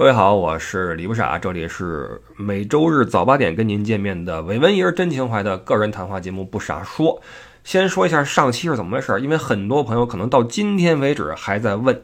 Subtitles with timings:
[0.00, 7.20] 各位好，我是李不傻，这里是每周日早八点跟您见面的伪文爷真情怀的个人谈话节目《不傻说》。
[7.64, 12.00] 先说一下上期是怎么回事，因为很多朋友可能到今天为止还在问，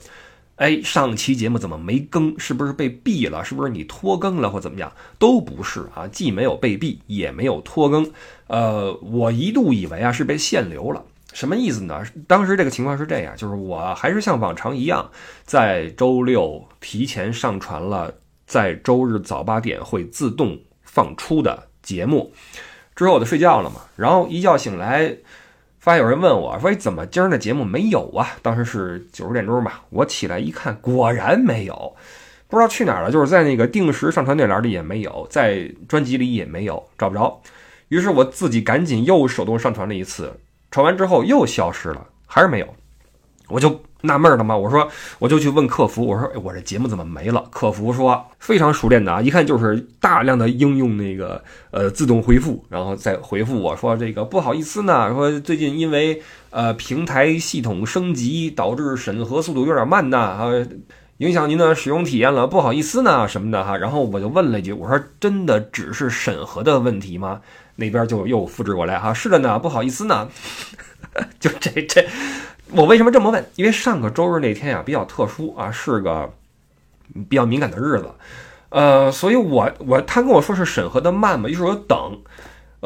[0.56, 2.38] 哎，上期节目怎么没更？
[2.38, 3.42] 是不是被毙了？
[3.42, 4.92] 是不是你拖更了或怎么样？
[5.18, 8.06] 都不是啊，既没有被毙，也没有拖更。
[8.48, 11.02] 呃，我一度以为啊是被限流了。
[11.36, 12.02] 什么意思呢？
[12.26, 15.10] 当时这个情况是这样，就是我还是像往常一样，
[15.44, 18.10] 在周六提前上传了
[18.46, 22.32] 在周日早八点会自动放出的节目，
[22.94, 23.82] 之后我就睡觉了嘛。
[23.96, 25.14] 然后一觉醒来，
[25.78, 31.94] 发现有人问我说：“怎么今儿的节目没有啊？”当时是九十点钟吧，我起来一看，果然没有，
[32.48, 33.12] 不知道去哪儿了。
[33.12, 37.42] 就是在那个定时上传列表里也没有，在专辑里也没有，找不着。
[37.88, 40.32] 于是我自己赶紧又手动上传了一次。
[40.70, 42.66] 传完之后又消失了，还是没有，
[43.48, 44.56] 我就纳闷了嘛。
[44.56, 47.44] 我说，我就去问客服，我说，我这节目怎么没了？
[47.50, 60.50] 客服说非常熟练的啊，一看就是大量的应用那个呃自动回复，然后再回复我说这个不好意思呢，说最近因为呃平台系统升级导致审核速度有点慢呐，啊，
[61.18, 63.76] 影响您的使用体验了，不好意思呢什么的哈。
[63.76, 67.40] 然后我就问了一句，我说真的只是审核的问题吗？
[67.76, 70.28] 那边就又复制过来哈，是的呢，不好意思呢，
[71.38, 72.06] 就这这，
[72.70, 73.44] 我为什么这么问？
[73.56, 76.32] 因为上个周日那天呀比较特殊啊，是个
[77.28, 78.10] 比较敏感的日子，
[78.70, 82.18] 呃，所以我我他跟我说是审核的慢嘛，于是我等，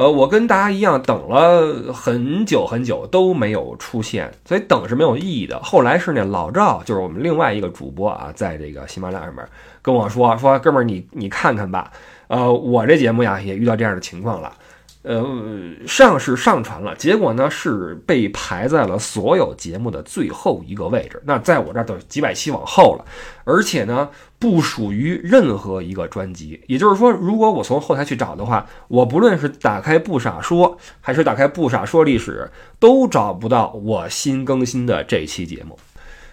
[0.01, 5.61] 呃，我跟大家一样等了很久很久都没有出现，所以等是没有意义的。
[5.63, 9.47] 后来是那老赵，就是我们另外一个主播啊，在这个喜马拉雅上面
[9.83, 11.93] 跟我说说，哥们儿你你看看吧，
[12.29, 14.51] 呃，我这节目呀也遇到这样的情况了。
[15.03, 15.25] 呃，
[15.87, 21.23] 上是上传了，结果呢是被排在了所有节目的最后一个位置。
[21.25, 23.05] 那在我这儿都几百期往后了，
[23.45, 26.61] 而且呢不属于任何一个专辑。
[26.67, 35.79] 也就是说，如果我从后台去找的话，我不论是打开不傻说，还是打开不傻说历史，都找不到我新更新的这期节目。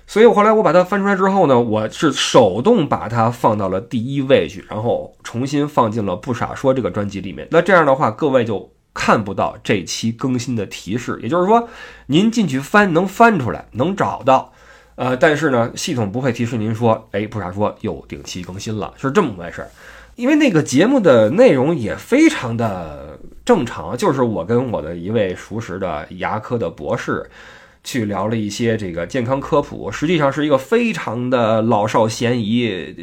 [0.09, 7.45] 所以，我后来我把它翻出来之后呢，我是手动把它放到了第一位去，然后重新放进了不傻说这个专辑里面。
[7.51, 11.19] 那这样的话，各位就看不到这期更新的提示。
[11.21, 11.67] 也就是说，
[12.05, 14.53] 您进去翻能翻出来，能找到，
[14.95, 19.69] 呃，但是呢，系统不会提示您说，哎，不傻说又定期更新了，是这么回事儿。
[20.15, 27.29] 因为那个节目的内容也非常的正常，就是我跟我的一位熟识的牙科的博士。
[27.87, 32.93] 去聊了一些这个健康科普，实际上是一个非常的老少咸宜，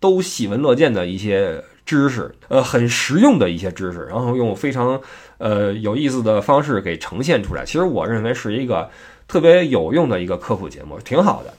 [0.00, 4.98] 都喜闻乐见的一些知识，呃，很实用的一些知识，然后用非常
[5.36, 7.62] 呃有意思的方式给呈现出来。
[7.66, 8.88] 其实我认为是一个
[9.28, 11.52] 特别有用的一个科普节目，挺好的。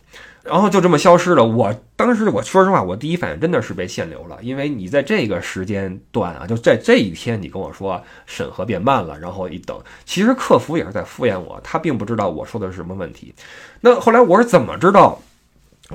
[0.44, 1.46] 然后就这么消失了。
[1.46, 13.34] 我当时我说实话，我第一反应真的是被限流了，因为你在这个时间段啊，就在这一天，你跟我说审核变慢了，然后一等，其实客服也是在敷衍我，他并不知道我说的是什么问题。
[13.80, 15.18] 那后来我是怎么知道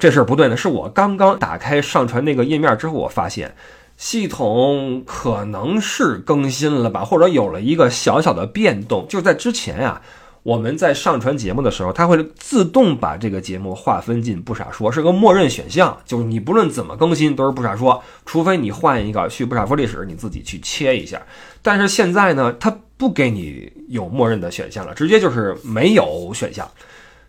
[0.01, 0.57] 这事儿不对呢？
[0.57, 3.55] 是我刚刚打开上传那个页面之后，我发现
[3.99, 10.01] 系统可能是更新了吧，或者有了一个小小的变动，就在之前呀。
[10.49, 21.21] 我们在上传节目的时候，它会自动把这个节目划分进不傻说，是个默认选项，就是你不论怎么更新都是不傻说，除非你换一个去不傻说历史，你自己去切一下。
[21.61, 26.67] 但是现在呢，它不给你有默认的选项了，直接就是没有选项。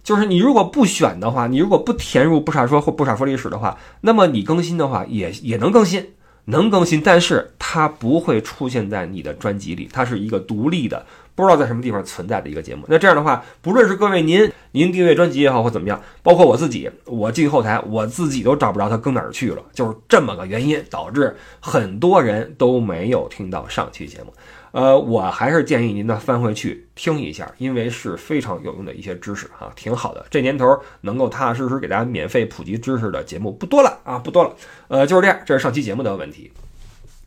[0.01, 6.13] 就是你如果不选的话，你如果不填入不傻说或不傻说历史的话，那么你更新的话也也能更新，
[6.45, 11.05] 能更新，但是它不会出现在你的专辑里，它是一个独立的。
[11.39, 24.33] 不知道在什么地方存在的一个节目，那这样的话，不论是各位您您订阅专辑也好或怎么样，包括我自己，我进后台我自己都找不着它更哪儿去了，就是这么个原因，导致很多人都没有听到上期节目。
[24.71, 30.25] 呃，我还是建议您呢翻回去听一下，因为是非常有用的一些知识哈，挺好的。
[30.29, 34.53] 这年头能够踏踏实实给大家免费普及知识的节目不多了啊，不多了。
[34.89, 36.51] 呃，就是这样，这是上期节目的问题，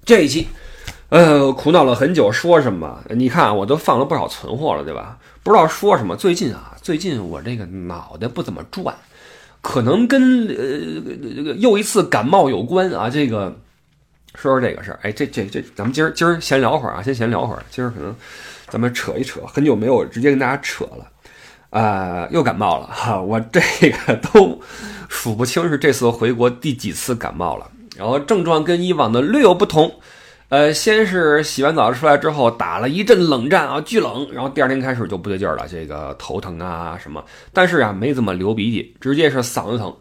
[0.05, 0.47] 这一期。
[1.13, 2.99] 呃，苦恼了很久，说什么？
[3.11, 5.19] 你看，我都放了不少存货了，对吧？
[5.43, 6.17] 不知道说什么。
[6.17, 8.97] 最近啊，最近我这个脑袋不怎么转，
[9.61, 13.11] 可能跟呃这个又一次感冒有关啊。
[13.11, 13.55] 这个
[14.35, 17.63] 说说这个事儿，哎，这这这，咱们今儿今儿闲聊会儿啊，先闲聊会儿。
[17.71, 18.17] 今儿可能
[18.69, 23.21] 咱们扯一扯，很久没有直接跟大家扯了，啊，又感冒了哈。
[23.21, 23.61] 我这
[23.91, 24.59] 个都
[25.11, 29.93] 数不清是这次回国第几次感冒了，然后症状跟以往的略有不同。
[30.53, 39.97] 呃，先是洗完澡出来之后打了一阵冷战啊，巨冷，然后第二天开始就不对劲儿了，这个头疼啊什么，但是啊没怎么流鼻涕，直接是嗓子疼，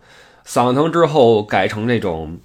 [0.46, 2.38] 嗓子疼之后改成那种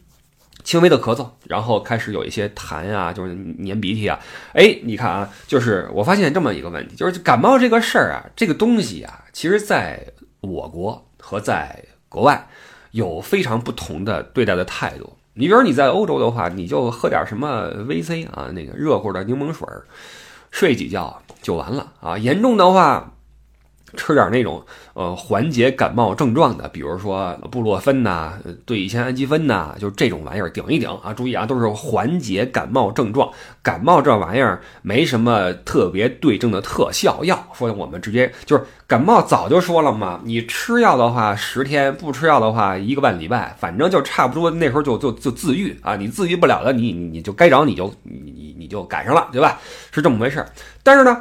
[0.62, 3.35] 轻微的咳嗽，然后开始有一些痰啊，就是
[3.67, 4.20] 粘鼻涕啊。
[4.53, 10.00] 哎，你看啊，就是我发现这么一个问题，就是感冒这个事儿啊，这个东西啊，其实在
[10.43, 12.49] 我国和在国外
[12.93, 15.16] 有非常不同的对待的态度。
[15.37, 19.69] 你比如你在欧洲的话，你就喝点什么 VC 啊，那个热乎的柠檬水，
[20.50, 22.19] 睡几觉就完了啊。
[22.19, 23.12] 严重的话。
[23.97, 24.62] 吃点那种
[24.94, 28.35] 呃缓解感冒症状的，比如说布洛芬呐、
[28.65, 31.12] 对乙酰氨基酚呐，就这种玩意儿顶一顶啊！
[31.15, 33.31] 注意啊，都是缓解感冒症状。
[33.62, 45.97] 感冒这玩意儿没什么特别对症的特效药，说我们直接就是感冒早就说了嘛，你吃药的话十天，不吃药的话一个半礼拜，反正就差不多那时候就就就自愈啊！
[45.97, 49.59] 你自愈不了的，你你就该着你就你你你就赶上了，对吧？
[49.93, 50.49] 是这么回事儿。
[50.82, 51.21] 但是呢。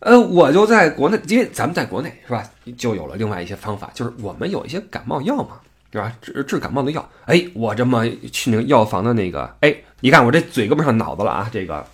[0.00, 2.42] 呃，我就在国内，因为咱们在国内是吧，
[2.78, 5.60] 就有了另外一些方法，就是我们有一些感冒药嘛，
[5.90, 6.10] 对吧？
[6.22, 7.06] 治治感冒的药。
[7.26, 11.50] 哎，我这么去那个药房的那个，哎，你看我这嘴跟不上脑子了啊！
[11.52, 11.86] 这个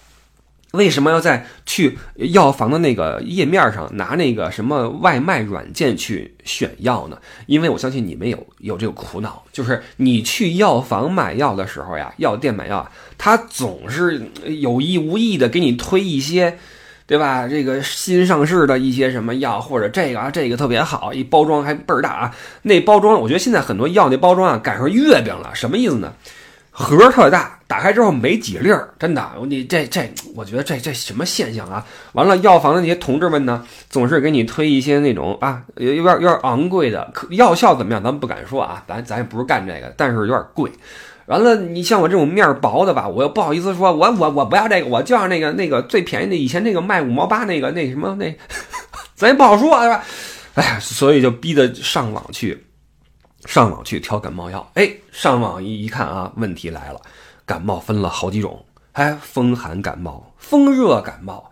[0.71, 7.19] 为什么要在去药房的那个页面上拿那个什么外卖软件去选药呢？
[7.47, 12.89] 因为我相信你们有有这个苦恼，就是你去药房买药的时候呀，药店买药，
[13.19, 16.57] 他总是有意无意的给你推一些。
[17.07, 17.47] 对吧？
[17.47, 22.35] 这个新上市的一些什么药，或者这个啊，这个特别好，一包装还倍儿大啊。
[22.63, 25.55] 那包装，我觉得现在很多药那包装啊，赶上月饼了。
[25.55, 26.13] 什么意思呢？
[26.71, 29.25] 盒儿特大，打开之后没几粒儿，真的。
[29.47, 31.83] 你这这，我觉得这这什么现象啊？
[32.13, 38.03] 完了，药房的那些同志们呢，总是给你推一些那种啊，有有点有点昂贵的，药效怎么样？
[38.03, 40.71] 咱们不敢说啊，咱咱也不是干这个，但是有点贵。
[41.27, 48.33] 完了，你像我这种面薄的吧，我又不好意思说，我我我不要这个，我就要那个那个最便宜的，以前那个卖五毛八那个那什么那，
[49.17, 50.05] 咱也不好说，对吧？
[50.55, 52.67] 哎呀，所以就逼得上网去，
[53.45, 54.71] 上网去挑感冒药。
[54.75, 57.01] 哎，上网一一看啊，问题来了，
[57.45, 61.51] 感冒分了好几种，哎，风寒感冒、风热感冒，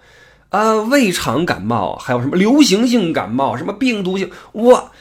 [0.50, 4.92] 啊，胃肠感冒，还有什么流行性感冒、什么病毒性，我。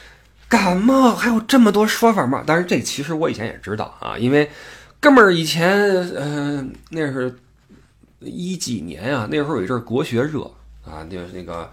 [0.54, 2.44] 感冒还有这么多说法吗？
[2.46, 4.48] 但是这其实我以前也知道啊，因为
[5.00, 5.68] 哥们儿以前，
[6.16, 7.36] 嗯，那是
[8.20, 10.42] 一几年啊，那时候有一阵国学热
[10.86, 11.68] 啊，就是那个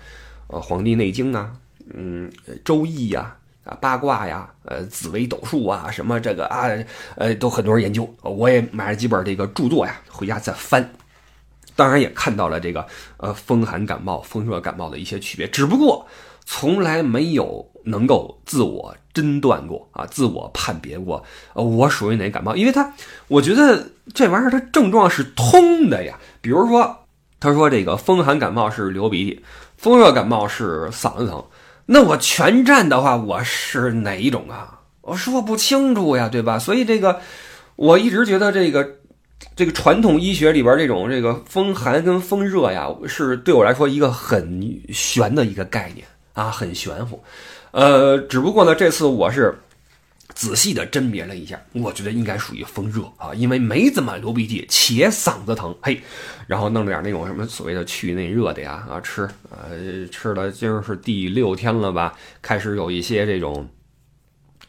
[0.47, 1.53] 呃《黄帝内经》啊，
[1.93, 2.33] 嗯，
[2.65, 6.67] 《周易》呀，啊八卦呀，呃紫微斗数啊，什么这个啊，
[7.17, 10.91] 呃都很多人研究，我也买了几本这个著作呀，回家再翻，
[11.77, 12.87] 当然也看到了这个
[13.19, 16.09] 呃风寒感冒、风热感冒的一些区别，只不过
[16.47, 17.70] 从来没有。
[17.85, 21.23] 能够自我诊断过啊，自我判别过，
[21.55, 22.55] 呃，我属于哪感冒？
[22.55, 22.93] 因为他，
[23.29, 26.19] 我觉得这玩意儿它症状是通的呀。
[26.41, 26.97] 比如说，
[27.41, 29.41] 他说这个风寒感冒是流鼻涕，
[29.77, 31.45] 风热感冒是嗓子疼，
[31.87, 34.81] 那我全占的话，我是哪一种啊？
[35.03, 36.59] 我说不清楚呀，对吧？
[36.59, 37.21] 所以这个，
[37.77, 38.89] 我一直觉得这个
[39.57, 47.21] 这个传统医学里边这种这个风寒跟风热呀，是对我来说一个很玄的一个概念啊，很玄乎。
[47.73, 49.57] 呃，只不过呢，这次我是
[50.35, 56.01] 仔细的甄别了一下，我觉得应该属于风热啊，因为没怎么流鼻涕，且嗓子疼，嘿，
[56.47, 63.69] 然后弄了点那种什么所谓的去内热的呀，啊吃，呃吃了今儿是第六天了吧，开始有一些这种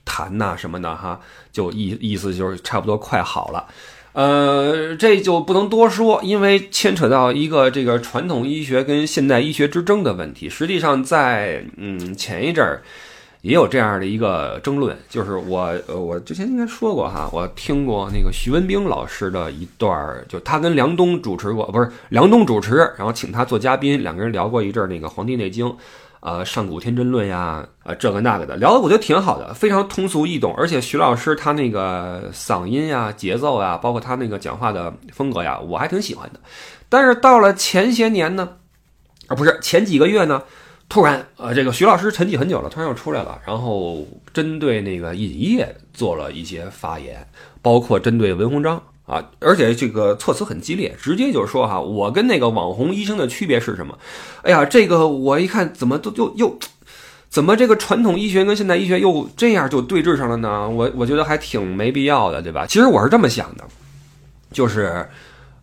[0.05, 1.19] 痰呐什么的哈，
[1.51, 3.67] 就意意思就是差不多快好了。
[4.13, 10.49] 呃，这就不能多说，因为牵扯到一个这个传统医学跟现代医学之争的问题。
[10.49, 12.81] 实际上，在嗯前一阵儿
[13.41, 25.65] 也有这样的一个争论，就是我呃我之前应该说过哈，我听过那个徐文兵老师的一段儿，就他跟梁冬主持过，不是梁冬主持，然后请他做嘉宾，两个人聊过一阵儿那个《黄帝内经》。
[26.21, 36.39] 呃，上古天真论呀，啊，这个那个的聊的我觉得挺好的，非常通俗易懂，而且徐老师他那个嗓音呀、节奏呀，包括他那个讲话的风格呀，我还挺喜欢的。
[36.89, 38.57] 但是到了前些年呢，
[39.27, 40.43] 啊，不是前几个月呢，
[40.87, 47.27] 突然，呃，这个徐老师沉寂很久了，突然又出来了，然后针对那个尹烨做了一些发言，
[47.63, 48.79] 包括针对文鸿章。
[49.05, 53.97] 啊，而且这个措辞很激烈，直接就是说哈，我跟那个网红医生的区别是什么？
[54.43, 56.57] 哎呀，这个我一看，怎么都又又，
[57.27, 60.69] 怎么这个传统医学跟现代医学又这样就对峙上了呢？
[60.69, 62.65] 我我觉得还挺没必要的，对吧？
[62.65, 63.65] 其实我是这么想的，
[64.53, 65.05] 就是，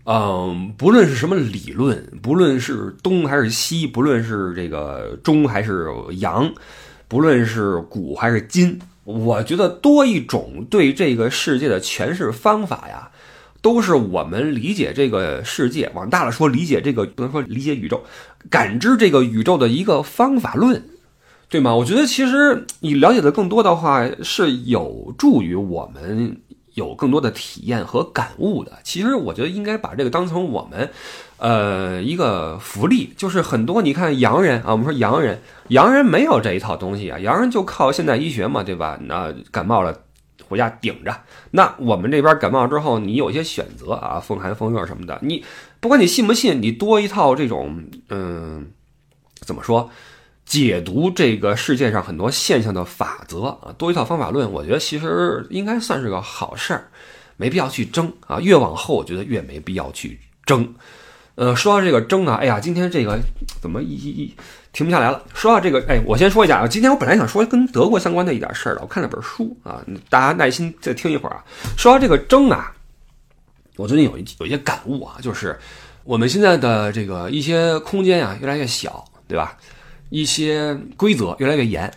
[0.04, 6.52] 嗯，不论是什么理论，不论是东还是西，不论是这个中还是阳，
[7.07, 13.11] 不论是古还是今，我觉得多一种对这个世界的诠释方法呀。
[13.60, 18.02] 都是我们理解这个世界，往大了说，理解这个不能说理解宇宙，
[18.48, 20.82] 感知这个宇宙的一个方法论，
[21.48, 21.74] 对吗？
[21.74, 26.40] 我觉得其实你了解的更多的话，是有助于我们
[26.74, 28.72] 有更多的体验和感悟的。
[28.84, 30.88] 其实我觉得应该把这个当成我们，
[31.38, 33.12] 呃，一个福利。
[33.16, 38.96] 就是很多你看洋人啊，我们说洋人，洋人没有这一套东西啊，洋人就靠现代医学嘛，对吧？
[39.02, 39.92] 那感冒了
[40.49, 41.14] 回家顶着。
[41.50, 45.45] 那我们这边感冒之后，你有些选择啊，风寒风热什么的，你
[45.81, 48.67] 不管你信不信，你多一套这种，嗯，
[49.40, 49.90] 怎么说？
[50.45, 56.88] 解读这个世界上很多现象的法则啊，多一套方法论，我觉得其实应该算是个好事儿，
[57.37, 58.40] 没必要去争啊。
[58.40, 60.75] 越往后，我觉得越没必要去争。
[61.38, 63.16] 呃，说到这个争啊，哎呀，今天这个
[63.62, 64.35] 怎么一一一
[64.73, 65.23] 停不下来了？
[65.33, 69.80] 说到这个，哎，我先说一下啊，今天我本来想说跟德国相关的一点事儿的，我看了本书啊，
[70.11, 71.45] 大家耐心再听一会儿啊。
[71.76, 72.75] 说到这个争啊，
[73.76, 75.57] 我最近有一有一些感悟啊，就是
[76.02, 79.57] 我们现在的这个一些空间啊越来越小，对吧？
[80.11, 81.88] 一些规则越来越严，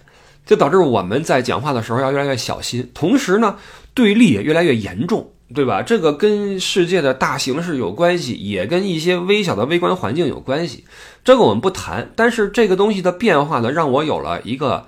[0.46, 2.88] 就导致我们在讲话的时候要越来越小心。
[2.94, 3.58] 同时呢，
[3.96, 5.82] 对立也越来越严重，对吧？
[5.82, 10.86] 这个跟世界的大形势有关系，也跟一些微小的微观环境有关系。
[11.24, 14.86] 这个我们不谈，但是这个东西的变化呢，让我有了一个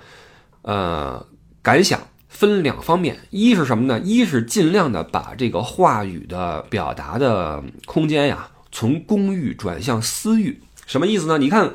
[0.62, 1.24] 呃
[1.62, 3.18] 感想，分两方面。
[3.30, 4.00] 一是什么呢？
[4.00, 10.60] 一是尽量的把这个话语的表达的空间呀，从公域转向私域。
[10.86, 11.38] 什么意思呢？
[11.38, 11.70] 你看。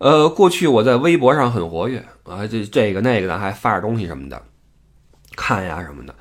[0.00, 4.40] 呃，过去我在微博上很活跃啊，这这个那个的还发点东西什么的，
[5.34, 6.14] 看呀什么的。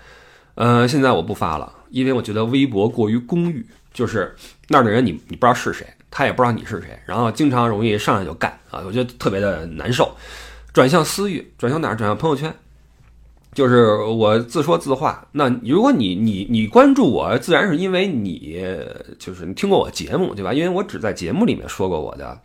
[0.55, 4.35] 呃，现在我不发了，因为我觉得微博过于公域，就是
[4.67, 10.15] 那儿的人你你不知道是谁，他也不知道你是谁，然后经常容易上来就干啊，我觉得特别的难受。
[10.73, 11.95] 转向私域，转向哪儿？
[11.95, 12.53] 转向朋友圈，
[13.53, 15.27] 就是我自说自话。
[15.31, 18.63] 那如果你你你关注我，自然是因为你
[19.17, 20.53] 就是你听过我节目对吧？
[20.53, 22.39] 因为我只在节目里面说过我的。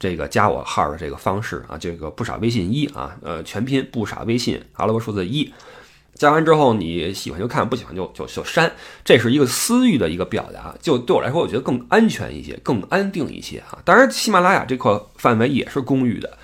[0.00, 5.52] 这个加我号的这个方式啊，这个不傻微信一啊，呃，全拼不傻微信，阿拉伯数字一，
[6.18, 8.70] 加完之后你喜欢就看，不喜欢就就就删，
[9.04, 13.78] 这是一个私域的一个表达，就对我来说，我觉得更安全一些，更安定一些啊。
[13.84, 16.36] 当然，喜马拉雅这块范围也是公域的，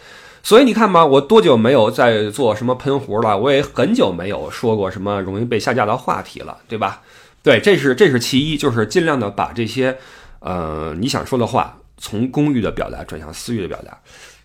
[0.42, 3.36] 所以你看吧，我多久没有在做什么喷壶了？
[3.36, 7.02] 我也很久没有说过什么容易被下架的话题了，对吧？
[7.42, 9.96] 对，这是这是其一，就是尽量的把这些
[10.38, 11.76] 呃你想说的话。
[11.96, 13.96] 从公域的表达转向私域的表达，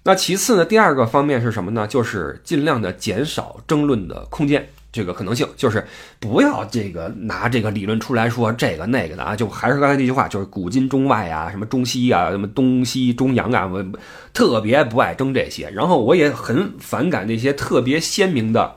[0.04, 0.64] 那其次呢？
[0.64, 1.88] 第二个方面是什么呢？
[1.88, 5.86] 就是尽量的减少争论的空间，这个可能性就是
[6.20, 13.86] 不要这个拿这个理论出来说这个那个的啊，就还是刚才那句话，就是古今中外啊，什么中西啊，什么东西中洋啊，我
[14.34, 15.70] 特别不爱争这些。
[15.70, 18.76] 然后我也很反感那些特别鲜明的，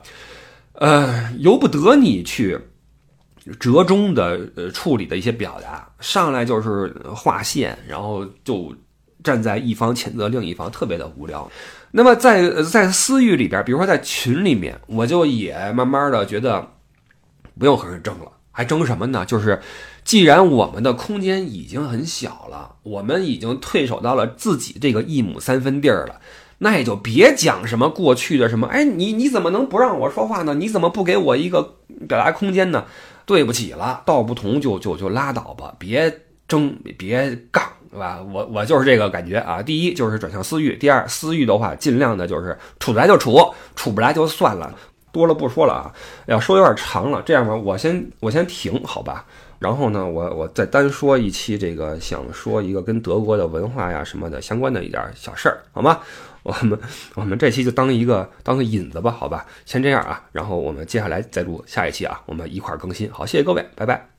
[0.74, 2.58] 呃，由不得你去。
[3.58, 8.72] 折中的呃处理的一些表达，上来就是划线，然后就
[9.24, 11.50] 站在一方谴责另一方，特别的无聊。
[11.92, 16.66] 那么在在私域里边，比如说在群里面，我就也慢慢的觉得
[17.58, 19.24] 不用和人争了，还争什么呢？
[19.26, 19.60] 就是
[20.02, 26.18] 既然我们的空间已经很小了，我们已经退守到了自己这个一亩三分地儿了，
[26.58, 30.54] 那也就别讲什么过去的什么，哎，你你怎么能不让我说话呢？
[30.54, 31.76] 你怎么不给我一个
[32.08, 32.86] 表达空间呢？
[33.26, 38.18] 对不起了，道不同就就就拉倒吧，别争，别杠，对吧？
[38.32, 39.60] 我我就是这个感觉啊。
[39.60, 43.38] 第一就是转向私域，第二私域的话，尽量的就是处得来就处，
[43.76, 44.74] 处不来就算了，
[45.12, 45.92] 多了不说了啊。
[46.24, 49.26] 要说有点长了，这样吧，我先我先停，好吧？
[49.58, 56.00] 然后呢，我我再单说一期这个，想说一个跟德国的文化呀什么的相关的一点小事儿，好吗？
[56.42, 56.76] 我们
[57.14, 64.11] 我们这期就当一个当个引子吧，好吧，先这样啊，然后我们接下来再录下一期啊，我们一块儿更新，好，谢谢各位，拜拜。